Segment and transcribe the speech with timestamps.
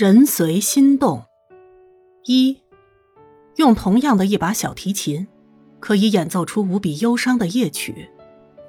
[0.00, 1.22] 人随心动。
[2.24, 2.58] 一，
[3.56, 5.28] 用同样的一把小提琴，
[5.78, 8.08] 可以演奏出无比忧伤的夜曲，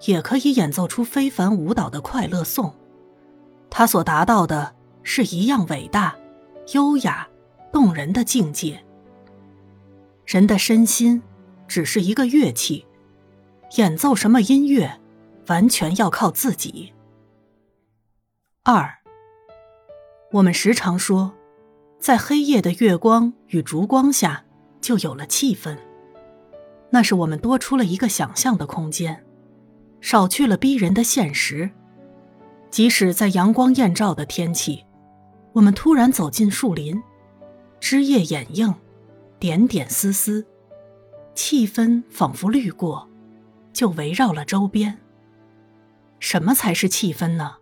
[0.07, 2.75] 也可以演奏出非凡舞蹈的快乐颂。
[3.69, 6.13] 它所达到的是一样伟大、
[6.73, 7.25] 优雅、
[7.71, 8.83] 动人的境界。
[10.25, 11.23] 人的身心
[11.65, 12.85] 只是一个乐器，
[13.77, 14.99] 演奏什么音乐，
[15.47, 16.91] 完全要靠自己。
[18.63, 19.00] 二。
[20.31, 21.33] 我们时常说，
[21.99, 24.45] 在黑夜的月光与烛光下，
[24.79, 25.77] 就有了气氛。
[26.89, 29.25] 那是我们多出了一个想象的空间，
[29.99, 31.69] 少去了逼人的现实。
[32.69, 34.85] 即使在阳光艳照的天气，
[35.51, 37.03] 我们突然走进树林，
[37.81, 38.73] 枝叶掩映，
[39.37, 40.47] 点点丝丝，
[41.35, 43.09] 气氛仿佛滤过，
[43.73, 44.97] 就围绕了周边。
[46.19, 47.55] 什么才是气氛呢？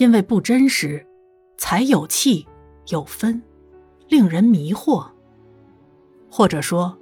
[0.00, 1.06] 因为不真实。
[1.64, 2.44] 才有气
[2.88, 3.40] 有分，
[4.08, 5.08] 令人迷惑。
[6.28, 6.98] 或者说，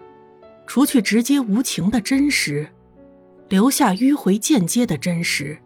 [0.66, 2.68] 除去直接无情的真实，
[3.48, 5.58] 留下迂回间接的真实，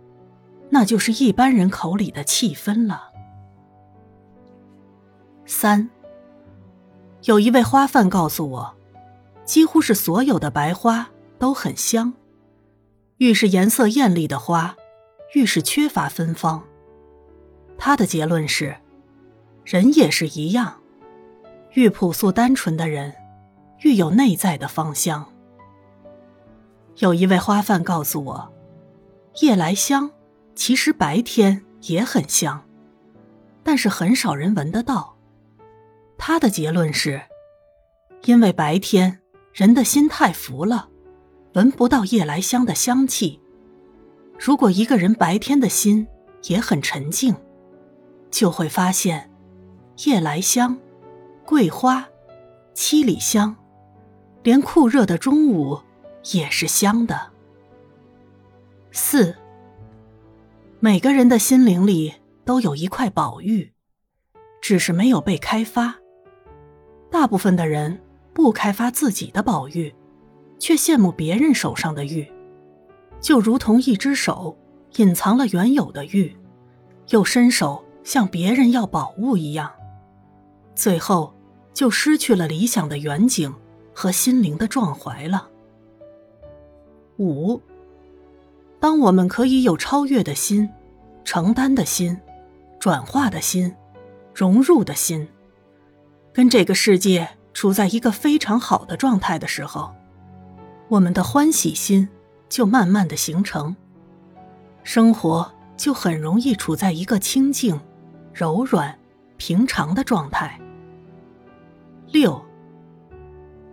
[0.70, 3.10] 那就是一般人口里的气氛了。
[5.44, 5.90] 三，
[7.24, 8.76] 有一位花贩告诉我，
[9.44, 12.14] 几乎是所有的白花都很香，
[13.16, 14.76] 愈是颜色艳丽的花，
[15.34, 16.62] 愈是缺乏芬芳。
[17.76, 18.76] 他的结论是。
[19.64, 20.80] 人也是一样，
[21.72, 23.14] 愈朴素单纯的人，
[23.80, 25.26] 愈有内在的芳香。
[26.98, 28.52] 有一位花贩告诉我，
[29.40, 30.10] 夜来香
[30.54, 32.62] 其实白天也很香，
[33.62, 35.16] 但是很少人闻得到。
[36.18, 37.22] 他的结论是，
[38.26, 39.20] 因为白天
[39.54, 40.90] 人的心太浮了，
[41.54, 43.40] 闻不到夜来香的香气。
[44.38, 46.06] 如果一个人白天的心
[46.42, 47.34] 也很沉静，
[48.30, 49.30] 就会发现。
[49.98, 50.76] 夜来香、
[51.46, 52.04] 桂花、
[52.74, 53.54] 七里香，
[54.42, 55.80] 连酷热的中午
[56.32, 57.30] 也是香的。
[58.90, 59.36] 四，
[60.80, 62.12] 每个人的心灵里
[62.44, 63.72] 都有一块宝玉，
[64.60, 65.94] 只是没有被开发。
[67.08, 68.00] 大部分的人
[68.32, 69.94] 不开发自己的宝玉，
[70.58, 72.28] 却羡慕别人手上的玉，
[73.20, 74.58] 就如同一只手
[74.96, 76.36] 隐藏了原有的玉，
[77.10, 79.70] 又伸手向别人要宝物一样。
[80.74, 81.32] 最后，
[81.72, 83.54] 就失去了理想的远景
[83.94, 85.48] 和心灵的壮怀了。
[87.18, 87.60] 五，
[88.80, 90.68] 当我们可以有超越的心、
[91.24, 92.20] 承担的心、
[92.80, 93.74] 转化的心、
[94.34, 95.28] 融入的心，
[96.32, 99.94] 跟这个世界处在一个非常好的状态的时候，
[100.88, 102.08] 我们的欢喜心
[102.48, 103.76] 就慢慢的形成，
[104.82, 107.80] 生活就很容易处在一个清静、
[108.32, 108.98] 柔软、
[109.36, 110.60] 平常的状态。
[112.14, 112.40] 六，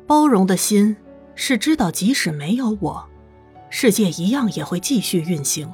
[0.08, 0.98] 包容的心
[1.36, 3.08] 是知道，即使没有我，
[3.70, 5.72] 世界一样也会继续运行，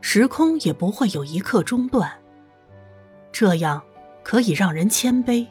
[0.00, 2.08] 时空也不会有一刻中断。
[3.32, 3.82] 这样
[4.22, 5.44] 可以让人谦卑。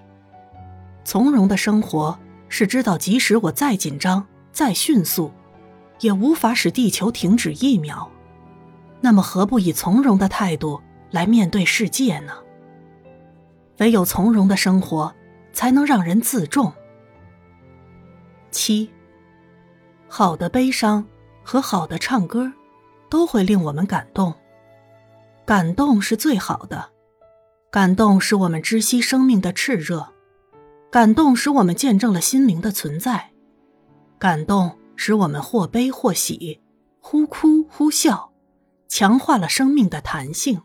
[1.04, 2.18] 从容的生活
[2.48, 5.30] 是知道，即使我再紧张、再迅速，
[6.00, 8.10] 也无法使地球停止一秒。
[9.02, 10.82] 那么，何不以从容的态度
[11.12, 12.32] 来面对世界呢？
[13.80, 15.14] 唯有从容的生活。
[15.54, 16.74] 才能让人自重。
[18.52, 18.92] 七，
[20.08, 21.06] 好的悲伤
[21.44, 22.52] 和好的唱歌，
[23.10, 24.34] 都会令我们感动。
[25.46, 26.90] 感动是最好的，
[27.72, 30.14] 感动使我们知悉生命的炽热，
[30.90, 33.32] 感动使我们见证了心灵的存在，
[34.20, 36.62] 感动使我们或悲或喜，
[37.00, 38.32] 忽哭忽笑，
[38.88, 40.62] 强化了生命的弹性。